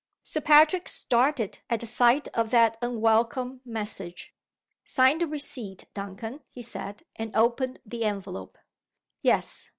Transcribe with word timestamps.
Sir 0.23 0.41
Patrick 0.41 0.89
started 0.89 1.59
at 1.69 1.81
the 1.81 1.85
sight 1.85 2.27
of 2.29 2.49
that 2.49 2.75
unwelcome 2.81 3.61
message. 3.63 4.33
"Sign 4.83 5.19
the 5.19 5.27
receipt, 5.27 5.85
Duncan," 5.93 6.39
he 6.49 6.63
said 6.63 7.03
and 7.17 7.35
opened 7.35 7.81
the 7.85 8.03
envelope. 8.03 8.57
Yes! 9.21 9.69